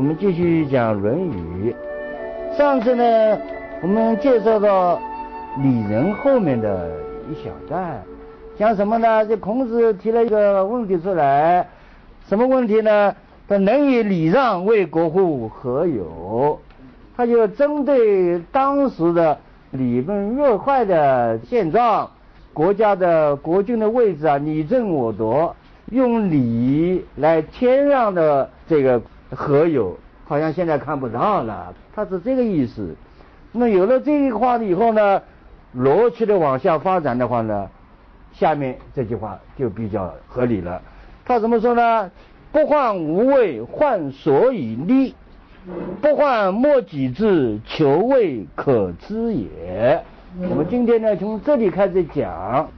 [0.00, 1.76] 我们继续讲《论语》。
[2.56, 3.38] 上次呢，
[3.82, 4.98] 我们介绍到
[5.58, 6.90] 礼仁后面的
[7.30, 8.02] 一小段，
[8.56, 9.26] 讲什么呢？
[9.26, 11.68] 这孔子提了一个问题出来，
[12.26, 13.14] 什么问题呢？
[13.46, 15.46] 他能以礼让为国乎？
[15.50, 16.58] 何有？
[17.14, 19.36] 他就针对当时的
[19.70, 22.08] 礼崩乐坏的现状，
[22.54, 25.54] 国家的国君的位置啊，你争我夺。
[25.90, 29.98] 用礼来谦让的这个何有？
[30.26, 31.74] 好像现在看不到了。
[31.92, 32.94] 他是这个意思。
[33.50, 35.20] 那有了这句话以后呢，
[35.76, 37.68] 逻辑的往下发展的话呢，
[38.32, 40.80] 下面这句话就比较合理了。
[41.24, 42.10] 他怎么说呢？
[42.52, 45.14] 不患无位，患所以立；
[46.00, 50.00] 不患莫己志，求位可知也。
[50.48, 52.68] 我们今天呢，从这里开始讲。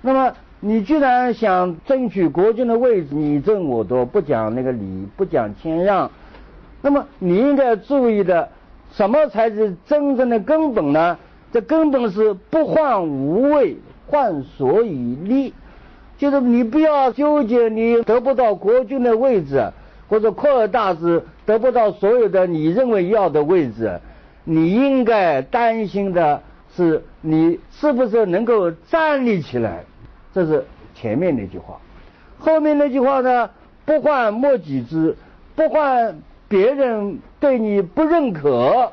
[0.00, 0.34] 那么。
[0.66, 6.10] 你既然想争取国君的位置，你争我夺，不讲那个礼，不讲谦让，
[6.80, 8.48] 那么你应该注意的，
[8.90, 11.18] 什么才是真正的根本呢？
[11.52, 13.76] 这根本是不患无位，
[14.06, 15.52] 患所以立，
[16.16, 19.70] 就是你不要纠结你得不到国君的位置，
[20.08, 24.00] 或者扩大之得不到所有的你认为要的位置，
[24.44, 26.40] 你应该担心的
[26.74, 29.84] 是你是不是能够站立起来。
[30.34, 31.78] 这是前面那句话，
[32.38, 33.48] 后面那句话呢？
[33.86, 35.14] 不患莫己知，
[35.54, 36.18] 不患
[36.48, 38.90] 别人对你不认可，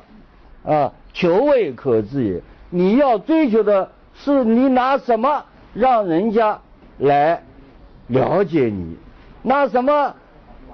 [0.64, 2.42] 啊，求未可知也。
[2.68, 6.60] 你要追求的是你拿什么让人家
[6.98, 7.42] 来
[8.08, 8.98] 了解你，
[9.40, 10.14] 拿什么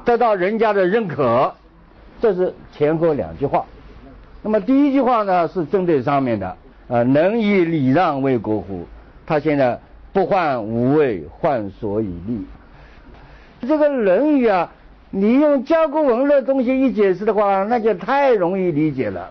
[0.05, 1.55] 得到人家的认可？
[2.21, 3.65] 这是前后两句话。
[4.43, 6.57] 那么第一句话呢，是针对上面的，
[6.89, 8.85] 啊，能以礼让为国乎？
[9.25, 9.81] 他现在。
[10.13, 12.47] 不患无位，患所以立。
[13.67, 14.71] 这个《论语》啊，
[15.11, 19.31] 你用甲骨文的东西一解释的话，那就太容易理解了。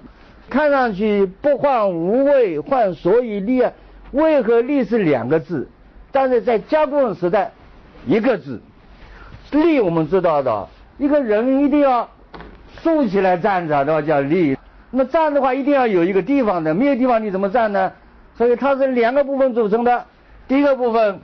[0.49, 3.71] 看上去不患无位，患所以立啊，
[4.11, 5.67] 位和立是两个字，
[6.11, 7.51] 但是在甲骨文时代，
[8.05, 8.61] 一个字。
[9.51, 10.67] 立我们知道的，
[10.97, 12.09] 一个人一定要
[12.81, 14.01] 竖起来站着，对吧？
[14.01, 14.57] 叫立。
[14.91, 17.91] 那站的话，一定要有一个地方的，没有地方你怎么站呢？
[18.37, 20.05] 所以它是两个部分组成的。
[20.47, 21.19] 第一个部分，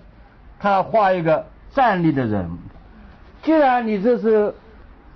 [0.59, 2.49] 他画一个站立的人。
[3.41, 4.53] 既然你这是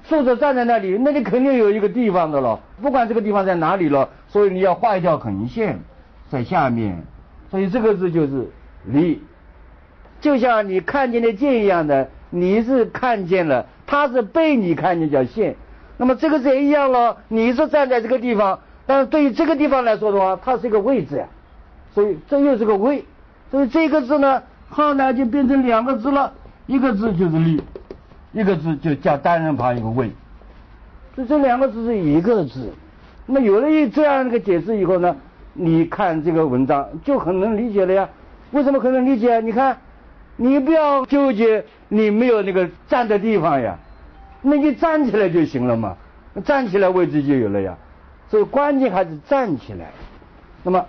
[0.03, 2.59] 竖着站在那里，那你肯定有一个地方的了。
[2.81, 5.79] 不管这个地方在哪里了，所以你要画一条横线
[6.29, 7.03] 在下面。
[7.50, 8.50] 所以这个字就是
[8.85, 9.22] 立，
[10.19, 15.56] 就像你看见的剑一样的，你是看见了，他是被你看见叫线。
[15.95, 21.28] 那么这个字也一样了，你是站在这个地方，但是对于这个地方来说的话，它是一个位置呀。
[21.94, 23.06] 所以这又是个位。
[23.49, 26.33] 所以这个字呢，后来就变成两个字了，
[26.65, 27.61] 一个字就是立，
[28.33, 30.11] 一个字就加单人旁一个位，
[31.15, 32.73] 所以这两个字是一个字。
[33.25, 35.15] 那么有了一这样一个解释以后呢，
[35.53, 38.09] 你看这个文章就很能理解了呀。
[38.51, 39.39] 为什么很能理解？
[39.39, 39.77] 你看，
[40.35, 43.77] 你不要纠结你没有那个站的地方呀，
[44.41, 45.95] 那你站起来就行了嘛，
[46.43, 47.77] 站起来位置就有了呀。
[48.29, 49.85] 所以关键还是站起来。
[50.63, 50.85] 那么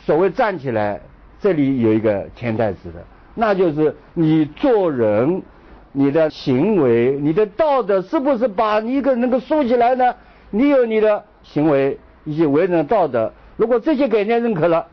[0.00, 1.00] 所谓站起来。
[1.42, 3.02] 这里有一个潜台词的，
[3.34, 5.42] 那就是你做人，
[5.90, 10.14] 你的行为，你的道德是不是把一个能够竖起来呢？
[10.50, 14.86] 你有你的行为以及为人的道德，如果这些概念认可了，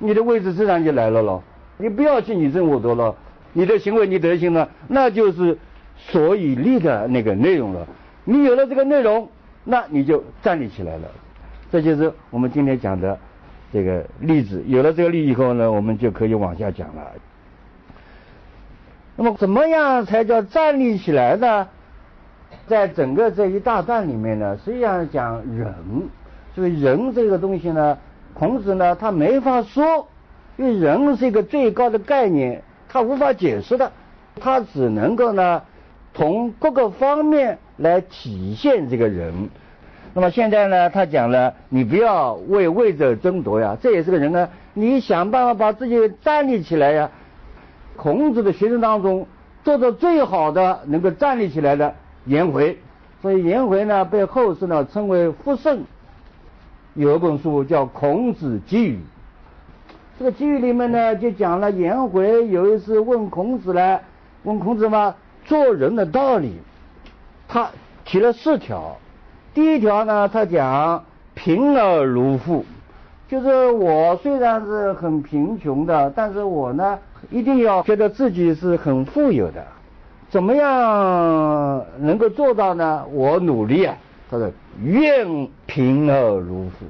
[0.00, 1.40] 你的位置自然就来了咯。
[1.78, 3.14] 你不要去你争我夺了，
[3.52, 5.56] 你的行为你德行呢，那就是
[5.96, 7.86] 所以立的那个内容了。
[8.24, 9.28] 你有了这个内容，
[9.62, 11.08] 那你就站立起来了。
[11.70, 13.16] 这就是我们今天讲的。
[13.72, 17.12] 这个例子有了这个例以后呢，我们就可以往下讲了。
[19.16, 21.68] 那么怎么样才叫站立起来呢？
[22.66, 25.74] 在整个这一大段里面呢，实际上讲人，
[26.54, 27.98] 所以人这个东西呢，
[28.34, 30.06] 孔子呢他没法说，
[30.56, 33.90] 因为人是一个最高的概念，他无法解释的，
[34.38, 35.62] 他只能够呢
[36.14, 39.48] 从各个方面来体现这个人。
[40.14, 47.10] 那么现在呢，他讲了，你不要为位者争夺呀，这也是个人呢，你想办法把自己站立起来呀。
[47.96, 49.26] 孔子的学生当中，
[49.64, 51.94] 做的最好的能够站立起来的
[52.26, 52.78] 颜回，
[53.22, 55.82] 所以颜回呢被后世呢称为复圣。
[56.94, 58.96] 有一本书叫《孔子集语》，
[60.18, 63.98] 这个集语里面呢就讲了颜回有一次问孔子呢，
[64.42, 65.14] 问孔子嘛
[65.46, 66.58] 做人的道理，
[67.48, 67.70] 他
[68.04, 68.98] 提了四条。
[69.54, 71.04] 第一条呢，他讲
[71.34, 72.64] 贫而如富，
[73.28, 76.98] 就是我虽然是很贫穷的，但是我呢
[77.30, 79.62] 一定要觉得自己是很富有的。
[80.30, 83.04] 怎么样能够做到呢？
[83.12, 83.94] 我努力啊！
[84.30, 84.50] 他说
[84.82, 86.86] ：“愿贫而如富。”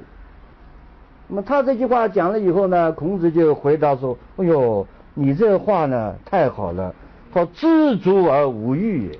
[1.27, 6.93] 那么他这句话讲了以后呢，孔子就回答说：“哎呦，你这话呢太好了，
[7.33, 9.19] 说知足而无欲也。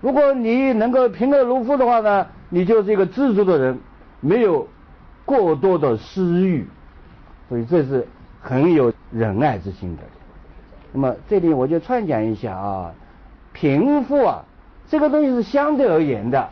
[0.00, 3.78] 如果你能够贫乐如富的话呢？”你就是一个知足的人，
[4.18, 4.66] 没有
[5.24, 6.66] 过多的私欲，
[7.48, 8.04] 所以这是
[8.40, 10.02] 很有仁爱之心的。
[10.92, 12.92] 那么这里我就串讲一下啊，
[13.52, 14.44] 贫富啊，
[14.88, 16.48] 这个东西是相对而言的，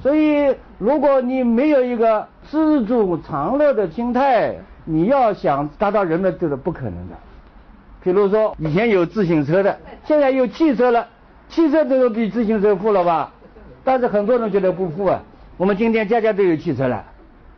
[0.00, 4.54] 所以如果你没有一个知足常乐的心态，
[4.84, 7.16] 你要想达到人们这个不可能的。
[8.00, 11.08] 比如说以前有自行车的，现在有汽车了，
[11.54, 13.30] 汽车都比自行车富了吧？
[13.84, 15.22] 但是很多人觉得不富啊，
[15.56, 17.04] 我们今天家家都有汽车了，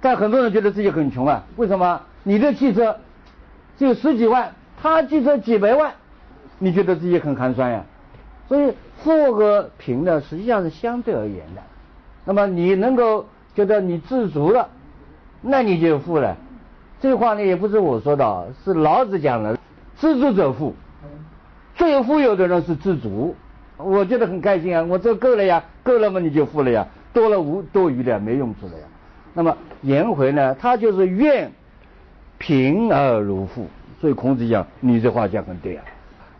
[0.02, 2.02] 但很多人觉得自己很穷啊，为什么？
[2.22, 2.98] 你的汽车
[3.78, 4.52] 只有十几万，
[4.82, 5.94] 他汽车几百万，
[6.58, 7.84] 你觉得自己很寒酸呀？
[8.46, 11.62] 所以富和贫呢，实际上是相对而言的。
[12.26, 14.69] 那么你能够觉得你知足了，
[15.40, 16.37] 那你就富了。
[17.00, 19.58] 这话呢也不是我说的，是老子讲的，
[19.98, 20.75] 知足者富。
[21.76, 23.34] 最富有的人是知足。
[23.78, 28.87] 我觉得很开心啊，我这够了呀，够了嘛你就富了呀，多了无多余的没用处了呀。
[29.34, 31.52] 那么颜回呢，他就是愿
[32.38, 33.67] 贫而如富，
[34.00, 35.84] 所以孔子讲你这话讲很对啊。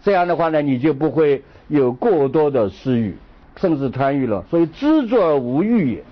[0.03, 3.17] 这样的话呢，你就不会有过多的私欲，
[3.57, 4.45] 甚至贪欲了。
[4.49, 6.05] 所以知足而无欲也，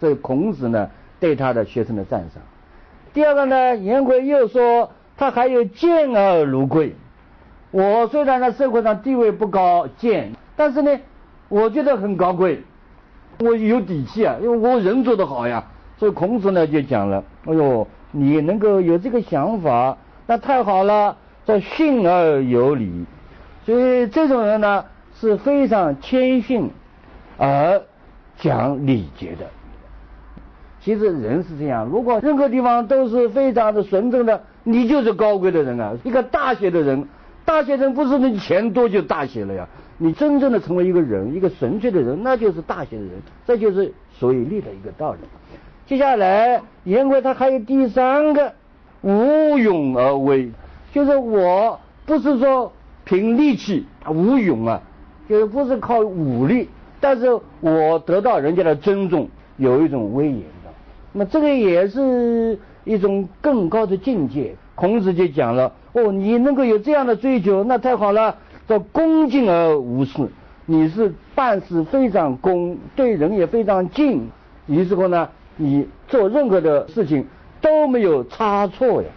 [0.00, 2.42] 这孔子呢对他的学生的赞赏。
[3.12, 6.94] 第二个呢，颜回又说他还有贱而如贵。
[7.70, 10.32] 我虽然在社会上地位不高，贱。
[10.56, 10.98] 但是呢，
[11.48, 12.62] 我觉得很高贵，
[13.40, 15.64] 我有底气啊，因为我人做得好呀。
[15.96, 19.96] 所以孔子呢就讲了：“哎呦，你能够有这个想法，
[20.26, 23.04] 那太好了，叫信而有礼。
[23.64, 24.84] 所以这种人呢
[25.20, 26.68] 是非常谦逊
[27.38, 27.80] 而
[28.36, 29.46] 讲礼节的。
[30.80, 35.92] 其实人是这样，如果任何地方都是非常的纯正的，你就是高贵的人啊。
[36.02, 37.08] 一个大写的人，
[37.44, 43.12] 大学生不是你钱多就大写了呀。”你真正的成为一个人，一个纯粹的人，那就是大写的人，
[43.46, 45.18] 这就是所以立的一个道理。
[45.86, 48.52] 接下来，颜回他还有第三个，
[49.02, 50.50] 无勇而威，
[50.92, 52.72] 就是我不是说
[53.04, 54.82] 凭力气无勇啊，
[55.28, 56.68] 就是不是靠武力，
[56.98, 57.28] 但是
[57.60, 60.70] 我得到人家的尊重，有一种威严的。
[61.12, 64.56] 那么这个也是一种更高的境界。
[64.74, 68.36] 孔子就讲了，哦，你能够有这样的追求，那太好了。
[68.66, 70.28] 叫恭敬而无私，
[70.64, 74.28] 你是办事非常恭，对人也非常敬。
[74.66, 77.26] 于是乎呢，你做任何的事情
[77.60, 79.08] 都没有差错呀，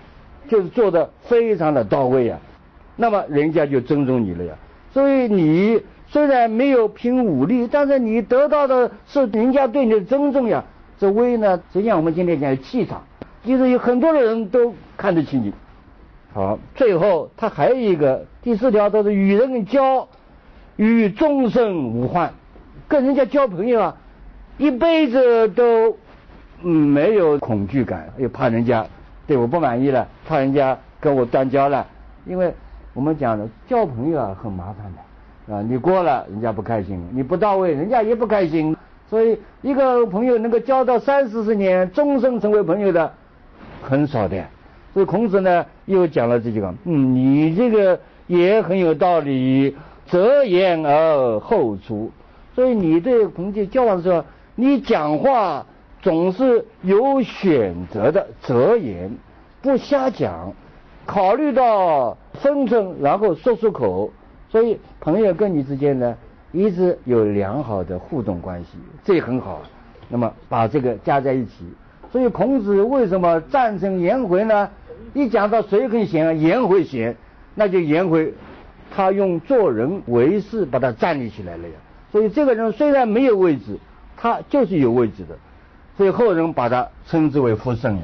[0.50, 2.38] 就是做的非常的到位呀。
[2.98, 4.54] 那么人家就尊重你了呀。
[4.92, 10.64] 所以你虽然没有凭武力，但是你得到的是人家对你的尊重呀。
[11.00, 13.02] 这威呢，实际上我们今天讲气场，
[13.46, 15.54] 就是有很多的人都看得起你。
[16.38, 20.08] 好，最后他还有一个第四条，都是与人交，
[20.76, 22.32] 与终生无患，
[22.88, 23.98] 跟人家交朋友啊，
[24.60, 25.98] 一辈子都
[26.62, 28.86] 没有恐惧感，又怕人家
[29.26, 31.84] 对我不满意了，怕人家跟我断交了。
[32.28, 32.54] 因为
[32.94, 38.78] 我们讲的交朋友啊很麻烦的，啊，你过了人家不开心，你不到位人家也不开心，
[39.10, 43.12] 所以一个朋友能够交到三四十年，终生成为朋友的
[43.82, 44.44] 很少的。
[44.98, 49.78] 所以孔子呢又讲了这句话，嗯，你这个也很有道理，
[50.08, 52.10] 择言而后出。
[52.56, 54.26] 所以你对孔子交往的时候，
[54.56, 55.64] 你讲话
[56.02, 59.16] 总是有选择的，择言，
[59.62, 60.52] 不瞎讲，
[61.06, 64.12] 考虑到分寸，然后说出口。
[64.50, 66.18] 所以朋友跟你之间呢，
[66.52, 69.62] 一直有良好的互动关系，这很好。
[70.10, 71.66] 那么把这个加在一起，
[72.12, 74.70] 所以孔子为什么赞成颜回呢？
[75.14, 77.16] 一讲到谁很贤啊，颜回贤，
[77.56, 78.34] 那就颜回，
[78.96, 81.74] 他用做人为事把他站立起来了呀。
[82.12, 83.78] 所以这个人虽然没有位置，
[84.16, 85.36] 他就是有位置的，
[85.98, 88.04] 所以后人把他称之为福圣呀。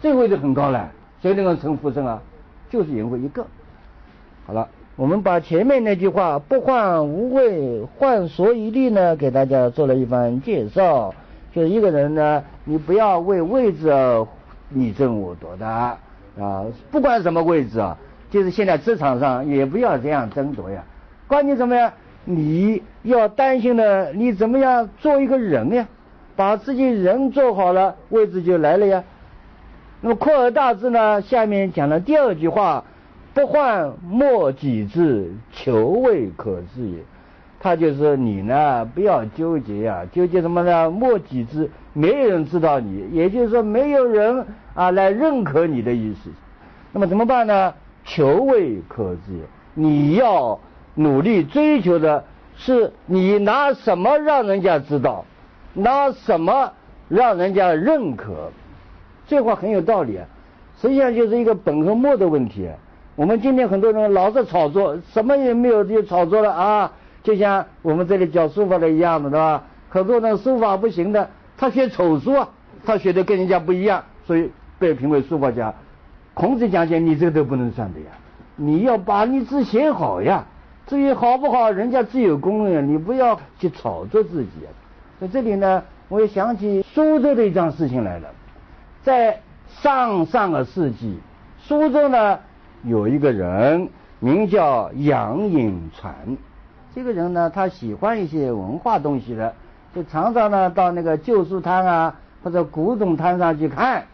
[0.00, 0.90] 这位置很高了，
[1.22, 2.22] 谁能够成福圣啊？
[2.70, 3.46] 就是颜回一个。
[4.46, 11.14] 好了，我们把前面那句话“不患无位，患所以立”呢，给大家做了一番介绍。
[11.54, 14.26] 就是一个人呢，你不要为位置而
[14.68, 15.98] 你争我夺的啊，
[16.90, 17.96] 不管什么位置啊，
[18.30, 20.82] 就是现在职场上也不要这样争夺呀。
[21.28, 21.92] 关键什么呀？
[22.24, 25.86] 你要担心的，你怎么样做一个人呀？
[26.34, 29.04] 把自己人做好了，位置就来了呀。
[30.00, 32.84] 那么扩而大之呢，下面讲了第二句话。
[33.32, 36.98] 不患莫己知，求未可知也。
[37.64, 40.90] 他就是你呢，不要纠结呀，纠结什么呢？
[40.90, 46.28] 莫己知，没有人知道你，也就是说，没有人啊来认可你的意思。
[46.92, 47.72] 那么怎么办呢？
[48.04, 49.40] 求未可知。
[49.72, 50.60] 你要
[50.94, 55.24] 努力追求的是，你拿什么让人家知道，
[55.72, 56.70] 拿什么
[57.08, 58.52] 让人家认可？
[59.26, 60.26] 这话很有道理啊。
[60.82, 62.68] 实际上就是一个本和末的问题。
[63.16, 66.92] 我们今天很多人老是炒作，什么也没有就炒作了啊！
[67.24, 69.64] 就像我们这里教书法的一样的，对吧？
[69.88, 72.48] 很多人书法不行的，他学丑书啊，
[72.84, 75.74] 他学的跟人家不一样，所以被评为书法家。
[76.34, 78.06] 孔子讲讲，你这个都不能算的呀！
[78.56, 80.44] 你要把你字写好呀，
[80.86, 84.50] 至于好不好，人家自有公论，你不要去炒作自己。
[85.18, 88.28] 在这里呢，我又想起苏州的一桩事情来了，
[89.02, 91.18] 在上上个世纪，
[91.58, 92.38] 苏州呢。
[92.82, 93.88] 有一个人
[94.20, 96.14] 名叫杨颖传，
[96.94, 99.52] 这个人呢，他喜欢一些文化东西的，
[99.94, 104.04] 就常常呢到那个旧书摊啊或者古董摊上去看。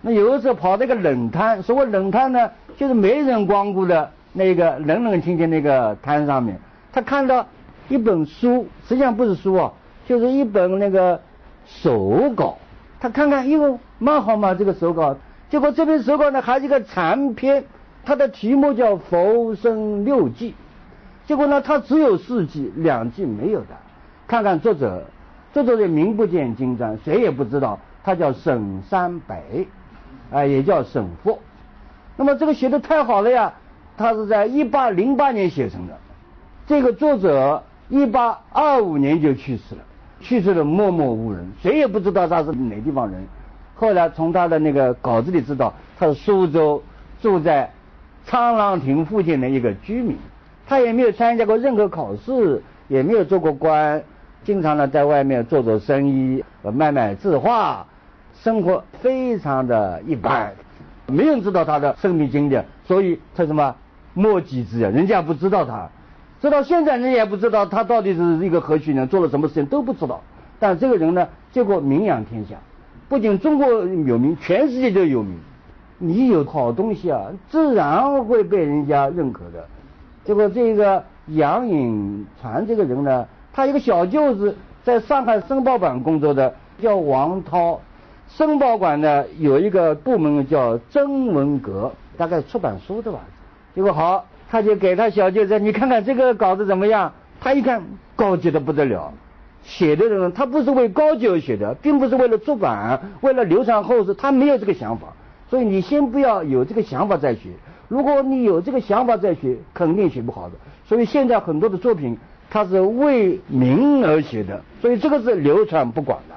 [0.00, 6.58] 那有的时候跑那个冷摊，所谓冷摊呢，就是没人光顾的那个冷冷清清那个摊上面，
[6.92, 7.46] 他看到
[7.88, 9.72] 一本书，实际上不是书啊，
[10.06, 11.20] 就是一本那个
[11.66, 12.58] 手稿，
[12.98, 15.16] 他看看，哟，蛮好嘛，这个手稿。
[15.50, 17.64] 结果这本手稿呢，还是一个残篇。
[18.04, 20.50] 它的题目叫《浮生六记》，
[21.28, 23.76] 结果呢，他只有四记，两记没有的。
[24.26, 25.04] 看看作者，
[25.52, 29.68] 作者的名不见经传，谁也不知道，他叫沈三北，
[30.32, 31.38] 啊，也叫沈复。
[32.16, 33.52] 那么这个写的太好了呀，
[33.98, 35.98] 他是在一八零八年写成的。
[36.66, 39.82] 这个作者一八二五年就去世了，
[40.20, 43.22] 去世的默默无人，谁也不知道他是哪地方人。
[43.74, 46.82] 后来从他的那个稿子里知道，他是苏州
[47.20, 47.70] 住在。
[48.26, 50.14] 沧浪亭附近的一个居民，
[50.68, 54.02] 他也没有参加过任何考试，也没有做过官，
[54.44, 57.86] 经常呢在外面做做生意，卖卖字画，
[58.34, 60.52] 生活非常的一般，
[61.06, 63.74] 没人知道他的生命经历，所以他什么
[64.12, 65.88] 莫己知啊，人家不知道他，
[66.42, 70.20] 直到现在人也不知道他到底是一个何许人，做了什么事情都不知道。
[70.58, 72.56] 但这个人呢，结果名扬天下，
[73.08, 75.38] 不仅中国有名，全世界都有名。
[75.96, 79.66] 你有好东西啊，自然会被人家认可的。
[80.28, 84.54] 结果这个杨颖传这个人呢，他一个小舅子
[84.84, 87.80] 在上海申报馆工作的，叫王涛。
[88.28, 93.20] 申报馆呢有一个部门叫征文阁，大概出版书的吧。
[93.74, 97.10] 结果好，他就给他小舅子，你看看这个稿子怎么样？
[97.40, 97.82] 他一看，
[98.14, 99.10] 高级的不得了。
[99.62, 105.06] 写的人他不是为高级而写的，并不是为了出版，为了流传后世，他没有这个想法。
[105.48, 107.48] 所以你先不要有这个想法再学，
[107.88, 110.54] 如果你有这个想法再学，肯定学不好的。
[110.86, 112.16] 所以现在很多的作品，
[112.50, 116.34] 它是为名而写的，所以这个是流传不广的。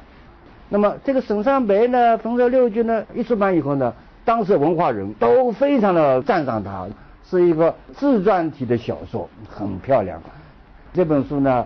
[0.70, 3.93] 那么这个沈三白呢，《风流六句》呢一出版以后呢，
[4.24, 6.88] 当时文化人都非常的赞赏他，
[7.29, 10.22] 是一个自传体的小说，很漂亮。
[10.93, 11.65] 这本书呢，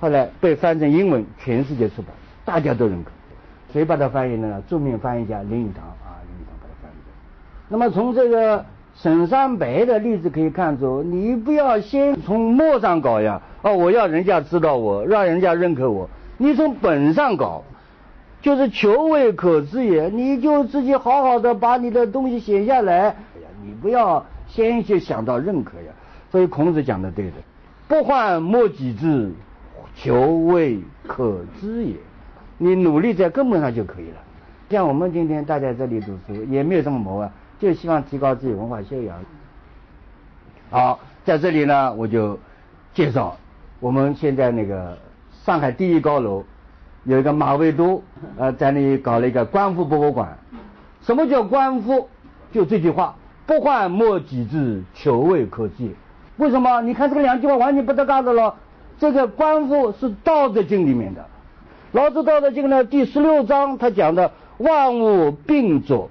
[0.00, 2.12] 后来被翻成英文，全世界出版，
[2.44, 3.10] 大家都认可。
[3.72, 4.62] 谁把它翻译的呢？
[4.68, 7.12] 著名翻译家林语堂啊，林语堂把它翻译的。
[7.68, 8.64] 那么从这个
[9.02, 16.06] 沈三白的例子可以看出，你不要先从末上搞呀，哦，我要人家知道我，让人家认可我。
[16.36, 17.64] 你从本上搞，
[18.42, 20.10] 就是求未可知也。
[20.10, 22.98] 你就自己好好的把你的东西写下来。
[22.98, 23.06] 哎
[23.40, 25.92] 呀，你不要先去想到认可呀。
[26.30, 27.32] 所以孔子讲的对的，
[27.88, 29.32] 不患莫己知，
[29.94, 31.94] 求未可知也。
[32.58, 34.18] 你努力在根本上就可以了。
[34.68, 37.30] 像我们今天待在这里读书，也没有什么谋啊。
[37.60, 39.16] 就希望提高自己文化修养。
[40.70, 42.38] 好，在这里呢，我就
[42.94, 43.36] 介绍
[43.78, 44.96] 我们现在那个
[45.44, 46.42] 上海第一高楼
[47.04, 48.02] 有一个马未都，
[48.38, 50.38] 呃，在那里搞了一个观复博物馆。
[51.02, 52.08] 什么叫观复？
[52.50, 53.14] 就这句话：
[53.46, 55.94] 不患莫己知，求未可知。
[56.38, 56.80] 为什么？
[56.80, 58.54] 你看这个两句话完全不搭嘎的了。
[58.98, 61.20] 这个观复是《道德经》里面的，
[61.92, 66.10] 《老子道德经》呢第十六章，他讲的万物并作。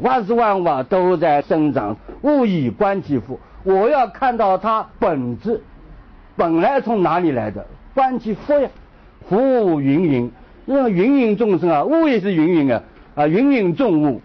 [0.00, 3.38] 万事万物都在生长，物以观其复。
[3.62, 5.60] 我要看到它本质，
[6.36, 7.66] 本来从哪里来的？
[7.92, 8.68] 观其福呀，
[9.28, 10.30] 福芸芸，
[10.64, 12.82] 那个芸芸众生啊，物也是芸芸啊，
[13.14, 14.22] 啊，芸芸众物，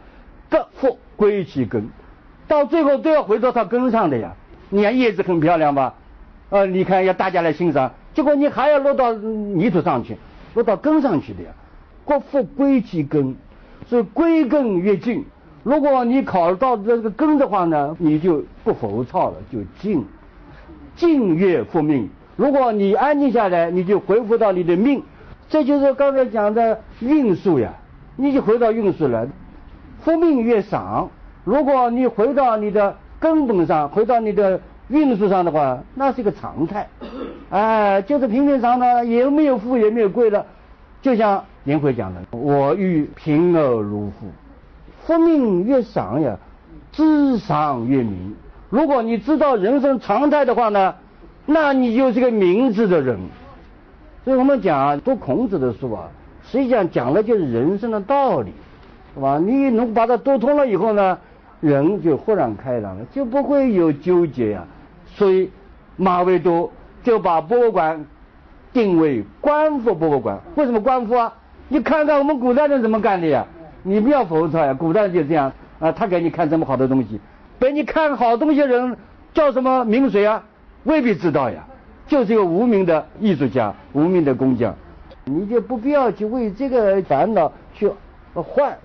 [0.49, 1.89] 各复归其根，
[2.47, 4.33] 到最后都要回到它根上的呀。
[4.69, 5.95] 你看叶子很漂亮吧？
[6.49, 10.15] 呃，你看要大家来欣赏，结果你还要落到泥土上去，
[10.53, 11.49] 落到根上去的呀。
[12.07, 13.35] 各复归其根，
[13.87, 15.25] 所以归根越近。
[15.65, 20.05] 如果你考到这个根的话呢，你就不浮躁了，就静，
[20.95, 22.07] 静越复命。
[22.35, 25.01] 如果你安静下来，你就恢复到你的命，
[25.49, 27.73] 这就是刚才讲的运数呀，
[28.15, 29.27] 你就回到运数了。
[30.03, 31.09] 复命越赏，
[31.43, 36.87] 如果你回到你的根本上，回到你的运数上的话，那是一个常态，
[37.49, 40.45] 哎，就是平平常常，也没有富也没有贵了。
[41.01, 44.27] 就像颜回讲的：“我欲贫而如富。”
[45.05, 46.37] 复命越赏呀，
[46.91, 48.35] 智赏越明。
[48.69, 50.95] 如果你知道人生常态的话呢？
[51.47, 53.19] 那你就是个明智的人，
[54.23, 56.09] 所以我们讲啊读孔子的书啊，
[56.43, 58.51] 实际上讲的就是人生的道理，
[59.13, 59.37] 是吧？
[59.37, 61.19] 你能把它读通了以后呢，
[61.61, 64.65] 人就豁然开朗了，就不会有纠结呀。
[65.05, 65.51] 所以
[65.97, 66.71] 马未都
[67.03, 68.03] 就把博物馆
[68.73, 70.39] 定为官复博物馆。
[70.55, 71.31] 为什么官复啊？
[71.67, 73.45] 你看看我们古代人怎么干的呀？
[73.87, 77.19] 你不要否认他呀，古代就这样啊，他给你看这么好的东西，
[77.59, 78.97] 给你看好东西的人
[79.31, 80.43] 叫什么名谁啊？
[80.85, 81.63] 未必知道呀，
[82.07, 84.75] 就是一个无名的艺术家，无名的工匠，
[85.25, 87.91] 你就不必要去为这个烦恼去
[88.33, 88.75] 换。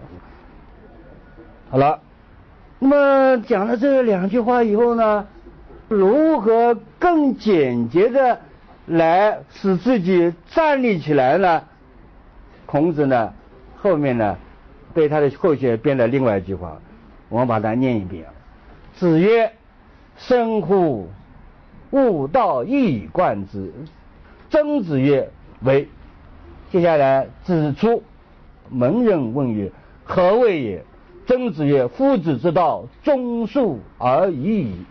[1.70, 1.98] 好了，
[2.78, 5.26] 那么讲了这两句话以后呢，
[5.88, 8.38] 如何更简洁的
[8.84, 11.62] 来使自己站立起来呢？
[12.66, 13.32] 孔子呢，
[13.80, 14.36] 后面呢，
[14.94, 16.78] 对他的后学编了另外一句话，
[17.28, 18.26] 我们把它念一遍：
[18.94, 19.52] 子曰
[20.18, 21.08] ：“生乎！”
[21.90, 23.72] 悟道一以贯之。
[24.50, 25.30] 曾子曰
[25.62, 25.88] ：“为。”
[26.70, 28.02] 接下来指出，
[28.68, 29.72] 门人问曰
[30.04, 30.84] ：“何谓也？”
[31.26, 34.84] 曾子曰：“夫子之道，忠恕而已矣。”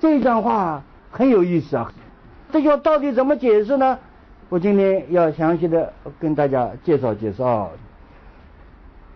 [0.00, 1.92] 这段话很有意思啊！
[2.52, 3.98] 这句话到底怎么解释呢？
[4.48, 7.70] 我今天要详细的跟大家介绍介绍。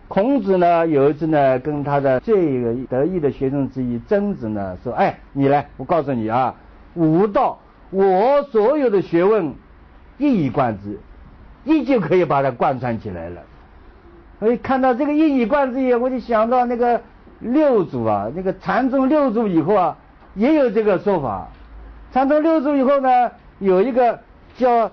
[0.08, 6.54] 孔子呢，有一次呢，跟他的最得意的学生之一曾子呢说：“哎，你来，我告诉你啊，
[6.94, 7.58] 吾道，
[7.90, 9.52] 我所有的学问
[10.16, 10.98] 一以贯之，
[11.64, 13.42] 一就可以把它贯穿起来了。”
[14.40, 17.02] 所以看到这个一以贯之以后，我就想到那个
[17.40, 19.96] 六祖啊，那个禅宗六祖以后啊，
[20.34, 21.48] 也有这个说法。
[22.12, 24.18] 禅宗六祖以后呢，有一个
[24.56, 24.90] 叫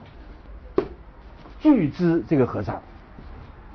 [1.62, 2.82] 巨资这个和尚。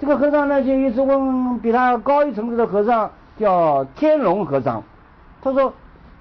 [0.00, 4.82] 这个和尚呢，就一直问比他高一层次的和尚，叫天龙和尚。
[5.42, 5.74] 他说：“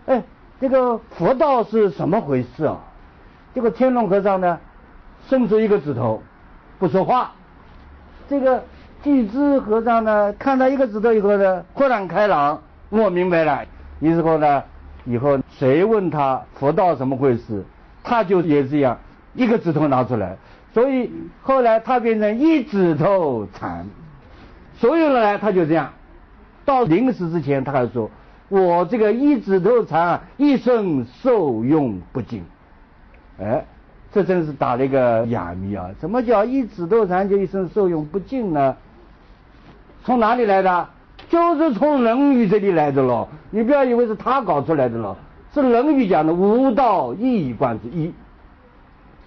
[0.05, 0.21] 哎，
[0.59, 2.77] 这个佛道是什么回事啊？”
[3.55, 4.59] 这个天龙和尚呢，
[5.29, 6.21] 伸出一个指头，
[6.77, 7.31] 不说话。
[8.27, 8.61] 这个
[9.01, 13.63] 巨智和尚呢，看到一个指头以后呢，豁然开朗，我明白了。
[14.01, 14.61] 于是后呢，
[15.05, 17.63] 以后谁问他佛道怎么回事，
[18.03, 18.97] 他就也这样，
[19.35, 20.35] 一个指头拿出来。
[20.73, 23.87] 所以后来他变成一指头禅，
[24.77, 25.91] 所有人来他就这样，
[26.63, 28.09] 到临死之前他还说
[28.49, 32.43] ：“我这个一指头禅一生受用不尽。”
[33.41, 33.65] 哎，
[34.11, 35.89] 这真是打了一个哑谜啊！
[35.99, 38.75] 什么叫一指头禅就一生受用不尽呢？
[40.03, 40.87] 从哪里来的？
[41.29, 43.27] 就是从《论语》这里来的喽。
[43.49, 45.15] 你不要以为是他搞出来的喽，
[45.53, 48.13] 是《论语》讲的“无道一以贯之”一。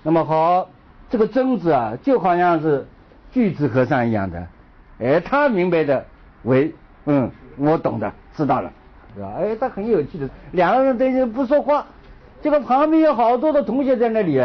[0.02, 0.68] 那么好。
[1.12, 2.86] 这个曾子啊，就好像是
[3.30, 4.46] 巨子和尚一样的，
[4.98, 6.02] 哎，他明白的
[6.44, 6.72] 为，
[7.04, 8.72] 嗯，我懂的，知道了，
[9.14, 9.34] 是吧？
[9.38, 11.84] 哎，他很有趣的，两个人等于不说话，
[12.40, 14.42] 这个旁边有好多的同学在那里，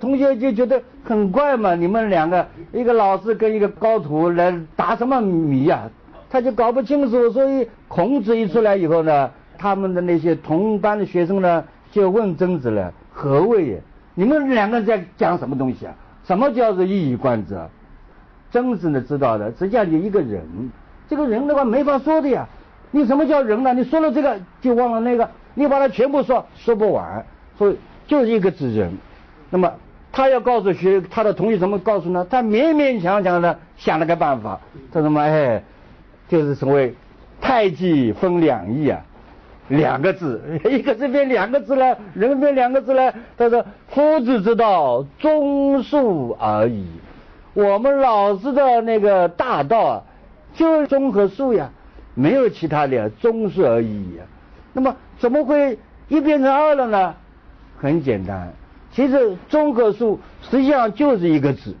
[0.00, 5.90] 同学就觉得很怪嘛，你们两个，一个老师跟一个高徒来答什么谜呀？
[6.30, 13.82] 他就搞不清楚，所以孔子一出来以后呢，他们的那些同班的学生呢，就问曾子了，何谓也？
[14.18, 15.94] 你们两个人在讲什么东西啊？
[16.26, 17.56] 什么叫做一以贯之？
[18.50, 20.42] 曾子呢知道的，实际上就一个人。
[21.08, 22.48] 这个人的话没法说的呀。
[22.90, 23.72] 你什么叫人呢？
[23.74, 27.24] 你说了这个就忘了那个，你把它全部说说不完。
[27.56, 27.78] 所以
[28.08, 28.92] 就是一个指人。
[29.50, 29.72] 那么
[30.10, 32.26] 他要告诉学他的同学怎么告诉呢？
[32.28, 34.58] 他勉勉强强的想了个办法。
[34.92, 35.20] 他什么？
[35.20, 35.62] 哎，
[36.26, 36.92] 就是所谓
[37.40, 39.00] 太极分两仪啊。
[39.68, 43.12] 两个字， 一个字变两个字呢，人变两个字呢。
[43.36, 46.86] 他说：“夫子之道，忠恕而已。”
[47.54, 50.02] 我们老师的那个大道啊，
[50.54, 51.70] 就是忠和恕呀，
[52.14, 54.24] 没有其他的，忠恕而已呀。
[54.72, 55.78] 那么怎么会
[56.08, 57.14] 一变成二了呢？
[57.78, 58.52] 很简单，
[58.92, 61.74] 其实综合数实际上就是一个字，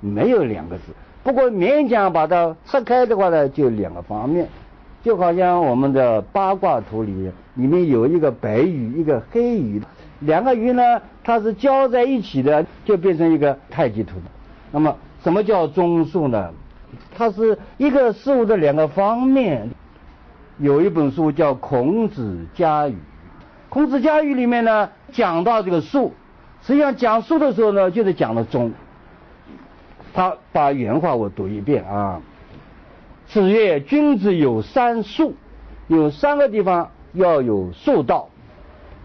[0.00, 0.84] 没有两个字。
[1.22, 4.48] 不过勉强把它拆开的话呢，就两个方面，
[5.04, 9.82] 就好像我们的八卦图里里面有一个白鱼，一个黑鱼，
[10.20, 10.82] 两个鱼呢
[11.22, 14.16] 它是交在一起的，就变成一个太极图。
[14.72, 16.50] 那么什么叫中数呢？
[17.14, 19.68] 它是一个事物的两个方面。
[20.56, 22.92] 有一本书叫《孔子家语》，
[23.68, 26.14] 《孔子家语》里面呢讲到这个数，
[26.62, 28.72] 实际上讲数的时候呢就是讲了中。
[30.14, 32.22] 他把原话我读一遍啊。
[33.26, 35.34] 子曰：“君子有三术，
[35.88, 38.28] 有三个地方要有术道。”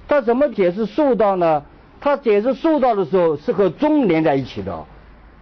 [0.08, 1.64] 他怎么解释术道呢？
[2.02, 4.86] 他解释术道的时候是和中连在一起的，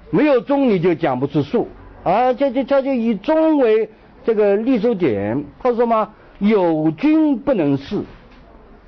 [0.09, 1.67] 没有中你就讲不出术
[2.03, 2.33] 啊。
[2.33, 3.89] 这这他就以中为
[4.25, 5.45] 这个立足点。
[5.59, 8.01] 他说嘛：“有君不能事，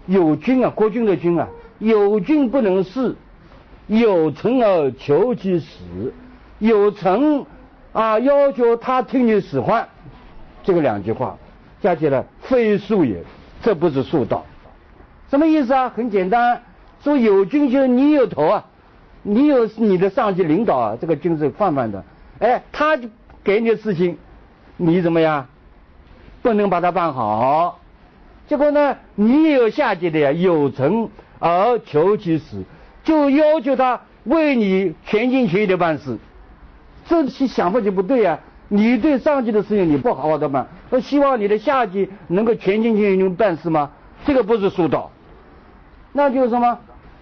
[0.05, 1.47] 有君啊，国君的君啊，
[1.77, 3.15] 有君不能事，
[3.87, 6.13] 有臣而求其死。”
[6.59, 7.45] 有臣
[7.91, 9.87] 啊，要求他听你使唤，
[10.63, 11.37] 这个两句话
[11.81, 13.23] 加起来非术也，
[13.61, 14.45] 这不是术道。
[15.29, 15.89] 什么意思啊？
[15.89, 16.61] 很简单，
[17.03, 18.65] 说有君就你有头啊，
[19.23, 22.03] 你有你的上级领导啊，这个君是泛泛的。
[22.39, 22.97] 哎，他
[23.43, 24.17] 给你的事情，
[24.77, 25.47] 你怎么样？
[26.41, 27.79] 不能把它办好。
[28.47, 32.63] 结果呢，你也有下级的呀，有臣而求其死，
[33.03, 36.17] 就要求他为你全心全意的办事。
[37.09, 38.39] 这些想法就不对呀！
[38.67, 43.89] 你对上级的事情你不好好的办，我希望你的下级能够全心全意的办事吗？
[44.25, 45.09] 这个不是疏导，
[46.13, 46.77] 那就是什么？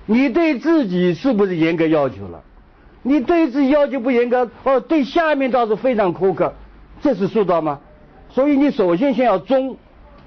[0.06, 2.44] 你对自己是不是严格要求了？
[3.02, 6.54] 你对自己要求不严格，哦，对下面倒是非常苛刻，
[7.00, 7.80] 这是疏导吗？
[8.30, 9.78] 所以你首先先要忠，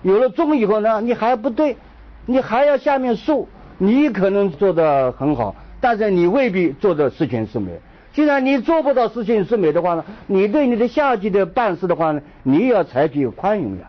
[0.01, 1.77] 有了忠以后呢，你还不对，
[2.25, 3.44] 你还要下面恕，
[3.77, 7.79] 你可能做得很好，但是你未必做得十全十美。
[8.12, 13.88] 既然你做不到十全十美的话呢，你对你的下级的办事的话呢，你也要采取宽容呀，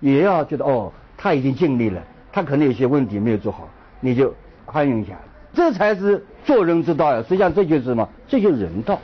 [0.00, 2.02] 也要觉得哦，他已经尽力了，
[2.32, 3.68] 他可能有些问题没有做好，
[4.00, 5.14] 你就宽容一下，
[5.54, 7.22] 这才是做人之道呀。
[7.22, 8.08] 实际上这就是什么？
[8.26, 8.98] 这就是人道。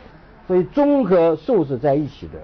[0.48, 2.38] 所以忠和术是在一起的。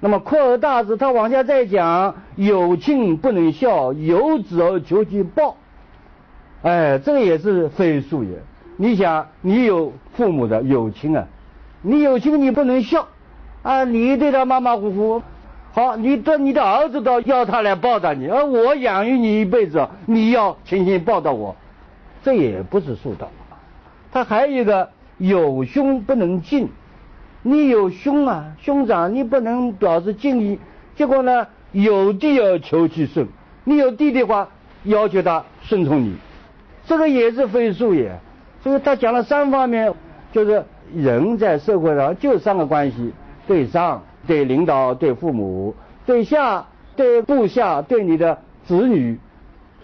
[0.00, 5.56] 那么扩而大之，他往下再讲：有亲不能孝，有子而求其报。
[6.62, 8.30] 哎，这个也是非术也。
[8.76, 11.26] 你想，你有父母的有亲啊。
[11.86, 13.08] 你有亲你不能笑，
[13.62, 15.22] 啊，你对他马马虎虎，
[15.74, 21.54] 好，你的你的儿子都要他来报答你，而我养育你一辈子，你要亲亲报答我，
[22.22, 23.28] 这也不是术道。
[24.10, 26.70] 他还有一个有兄不能敬，
[27.42, 30.58] 你有兄啊，兄长你不能表示敬意，
[30.96, 33.28] 结果呢有弟要求其顺，
[33.64, 34.48] 你有弟弟的话
[34.84, 36.16] 要求他顺从你，
[36.86, 38.18] 这个也是非术也。
[38.62, 39.92] 所以他讲了三方面，
[40.32, 40.64] 就是。
[40.94, 43.12] 人在社会上就三个关系：
[43.46, 46.66] 对上、对领导、对父母；对下、
[46.96, 49.18] 对部下、对你的子女，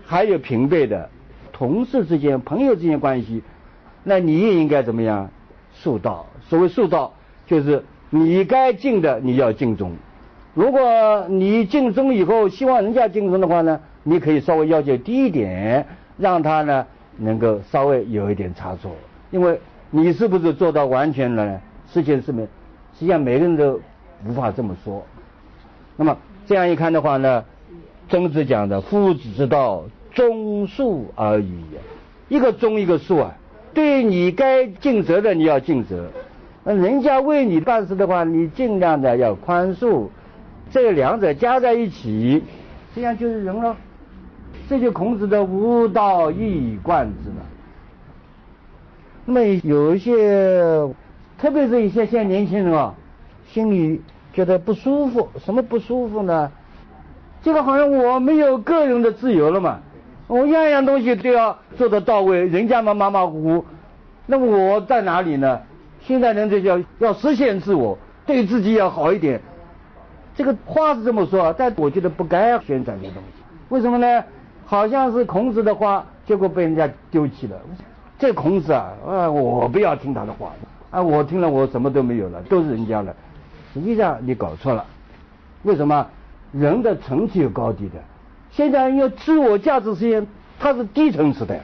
[0.04, 1.08] 还有平辈的
[1.52, 3.42] 同事之间、朋友之间关系。
[4.04, 5.30] 那你也应该怎么样？
[5.82, 6.26] 恕道。
[6.48, 7.12] 所谓恕道，
[7.46, 9.92] 就是你该敬的你要敬忠。
[10.54, 15.86] 如果你敬忠以后，希望人家敬忠的话呢，你可以稍微要求低一点，
[16.18, 16.86] 让他呢
[17.16, 18.92] 能够稍微有一点差错，
[19.30, 19.60] 因为。
[19.90, 21.60] 你是不是做到完全了？
[21.92, 23.80] 十全十美，实际上每个人都
[24.24, 25.04] 无法这么说。
[25.96, 27.44] 那么这样一看的话呢，
[28.08, 31.64] 曾子讲的夫子之道，忠恕而已。
[32.28, 33.34] 一个忠，一个恕啊。
[33.74, 35.96] 对你该尽责的，你要尽责；
[36.64, 40.08] 那人家为你办事的话，你尽量的要宽恕。
[40.70, 42.44] 这两者加在一起，
[42.94, 43.76] 这样就是人了。
[44.68, 47.39] 这就孔子的无道一以贯之了。
[49.32, 50.92] 那么有一些，
[51.38, 52.92] 特别是一些现在年轻人啊，
[53.46, 55.28] 心里觉得不舒服。
[55.38, 56.50] 什么不舒服呢？
[57.40, 59.78] 这个好像我没有个人的自由了嘛，
[60.26, 63.64] 我样样东西都要做得到位，人家嘛马马虎虎，
[64.26, 65.60] 那么我在哪里呢？
[66.00, 69.40] 现在人这叫要实现自我，对自己要好一点。
[70.34, 73.44] 这个话是这么说，但我觉得不该宣传这东西。
[73.68, 74.24] 为什么呢？
[74.66, 77.56] 好像是孔子的话，结果被人家丢弃了。
[78.20, 80.52] 这孔子啊，啊，我不要听他的话，
[80.90, 83.16] 啊，我听了我什么都没有了，都是人家的。
[83.74, 84.84] 实际上你搞错了，
[85.62, 86.06] 为什么？
[86.52, 87.94] 人的层次有高低的，
[88.50, 90.26] 现在要自我价值实现，
[90.58, 91.60] 它是低层次的，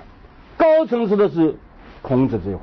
[0.57, 1.57] 高层次的是
[2.03, 2.63] 孔子这句话，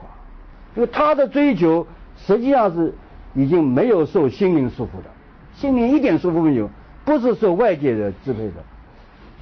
[0.75, 2.95] 因为他的追求实际上是
[3.35, 5.09] 已经没有受心灵束缚的，
[5.53, 6.69] 心灵一点束缚没有，
[7.03, 8.63] 不是受外界的支配的。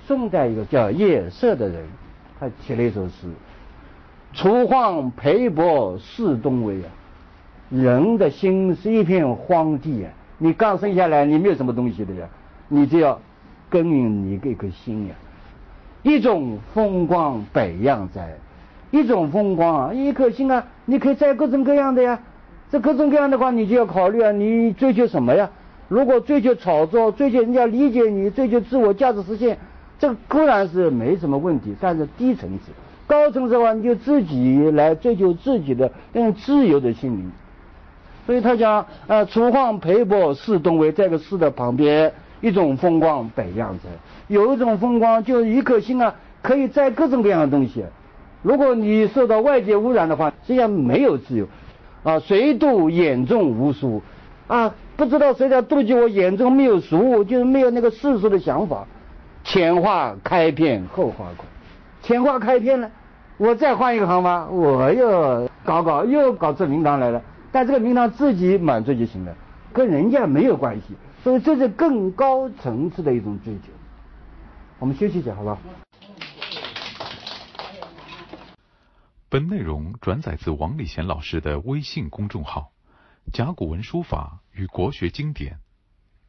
[0.08, 1.86] 宋代一个叫叶色的人，
[2.40, 3.28] 他写了一首诗
[4.34, 6.88] ：“楚荒裴伯四东微啊，
[7.70, 12.28] 人的心是一片荒地啊，你刚生下来你没有什么东西的呀，
[12.70, 13.20] 你就要
[13.70, 15.16] 耕耘你一颗心呀。
[16.04, 18.36] 一种风光百样在，
[18.90, 22.20] 一种风光啊，一颗心啊，你可以摘各种各样的呀。
[22.72, 25.50] 这各种各样的话，你就要考虑啊，你追求什么呀？
[25.90, 29.58] 如果追求炒作，追求人家理解你，追求自我价值实现，
[30.00, 32.72] 这固然是没什么问题，但是低层次。
[33.12, 37.30] 高层次的话，你就自己来追求自己的那种自由的心灵。
[38.26, 43.90] 所以他讲，呃，楚荒裴伯是东为这个四的旁边，一种风光百样子。
[44.30, 47.84] 有一种风光，就是一颗心啊，可以摘各种各样的东西。
[48.44, 51.46] 如果你受到外界污染的话，实际上没有自由。
[52.04, 54.02] 啊，谁度眼中无书？
[54.48, 58.88] 啊，不知道谁在妒忌我眼中没有书，就是没有那个世俗的想法。
[59.44, 61.46] 前话开篇后话空，
[62.04, 62.90] 前话开篇了，
[63.42, 64.48] 我再换一个行吗？
[64.52, 67.20] 我又搞搞，又搞出名堂来了。
[67.52, 69.36] 但这个名堂自己满足就行了，
[69.74, 70.96] 跟人家没有关系。
[71.24, 73.72] 所以这是更高层次的一种追求。
[74.78, 75.58] 我们休息一下，好吧？
[79.28, 82.72] 本内容转载自王礼贤老师的微信公众号
[83.34, 85.58] “甲骨文书法与国学经典”，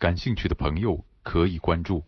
[0.00, 2.04] 感兴趣的朋友可以关注。